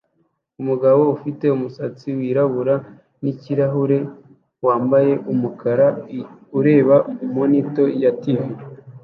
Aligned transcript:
Umugabo 0.61 1.01
ufite 1.15 1.45
umusatsi 1.55 2.07
wirabura 2.17 2.75
nikirahure 3.21 3.97
wambaye 4.65 5.13
umukara 5.33 5.87
ureba 6.59 6.95
monitor 7.35 7.87
ya 8.03 8.11
TV 8.21 8.39